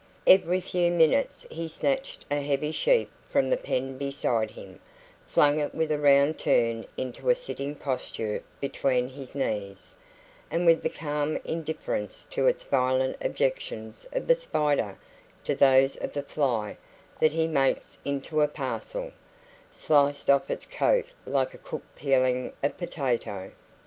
Every 0.25 0.61
few 0.61 0.89
minutes 0.89 1.45
he 1.51 1.67
snatched 1.67 2.25
a 2.31 2.41
heavy 2.41 2.71
sheep 2.71 3.11
from 3.29 3.51
the 3.51 3.55
pen 3.55 3.99
beside 3.99 4.49
him, 4.49 4.79
flung 5.27 5.59
it 5.59 5.75
with 5.75 5.91
a 5.91 5.99
round 5.99 6.39
turn 6.39 6.87
into 6.97 7.29
a 7.29 7.35
sitting 7.35 7.75
posture 7.75 8.41
between 8.59 9.09
his 9.09 9.35
knees, 9.35 9.93
and 10.49 10.65
with 10.65 10.81
the 10.81 10.89
calm 10.89 11.37
indifference 11.45 12.25
to 12.31 12.47
its 12.47 12.63
violent 12.63 13.15
objections 13.21 14.07
of 14.11 14.25
the 14.25 14.33
spider 14.33 14.97
to 15.43 15.53
those 15.53 15.97
of 15.97 16.13
the 16.13 16.23
fly 16.23 16.77
that 17.19 17.33
he 17.33 17.45
makes 17.47 17.99
into 18.03 18.41
a 18.41 18.47
parcel, 18.47 19.11
sliced 19.69 20.31
off 20.31 20.49
its 20.49 20.65
coat 20.65 21.13
like 21.27 21.53
a 21.53 21.59
cook 21.59 21.83
peeling 21.95 22.53
a 22.63 22.71
potato. 22.71 23.51